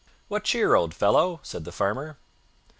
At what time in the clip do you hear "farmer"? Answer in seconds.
1.71-2.17